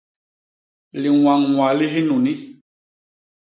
[1.01, 2.33] Liñwañwa li hinuni.